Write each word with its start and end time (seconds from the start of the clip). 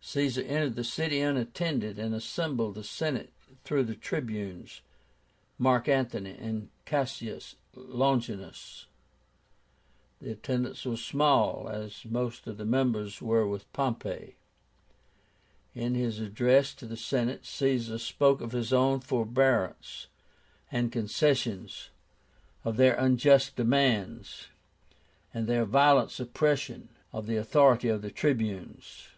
Caesar 0.00 0.40
entered 0.42 0.74
the 0.74 0.84
city 0.84 1.20
unattended, 1.20 1.98
and 1.98 2.14
assembled 2.14 2.76
the 2.76 2.84
Senate 2.84 3.30
through 3.64 3.82
the 3.84 3.94
Tribunes, 3.96 4.80
Mark 5.58 5.86
Antony 5.86 6.34
and 6.38 6.70
Cassius 6.86 7.56
Longínus. 7.76 8.86
The 10.20 10.30
attendance 10.30 10.86
was 10.86 11.04
small, 11.04 11.68
as 11.68 12.06
most 12.06 12.46
of 12.46 12.56
the 12.56 12.64
members 12.64 13.20
were 13.20 13.46
with 13.46 13.70
Pompey. 13.74 14.36
In 15.74 15.94
his 15.94 16.20
address 16.20 16.72
to 16.76 16.86
the 16.86 16.96
Senate 16.96 17.44
Caesar 17.44 17.98
spoke 17.98 18.40
of 18.40 18.52
his 18.52 18.72
own 18.72 19.00
forbearance 19.00 20.06
and 20.72 20.90
concessions, 20.92 21.90
of 22.64 22.78
their 22.78 22.94
unjust 22.94 23.56
demands, 23.56 24.46
and 25.34 25.46
their 25.46 25.66
violent 25.66 26.10
suppression 26.10 26.88
of 27.12 27.26
the 27.26 27.36
authority 27.36 27.88
of 27.90 28.00
the 28.00 28.10
Tribunes. 28.12 29.08